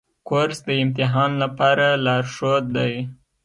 کورس 0.27 0.59
د 0.67 0.69
امتحان 0.83 1.31
لپاره 1.43 1.85
لارښود 2.05 2.65
دی. 2.77 2.93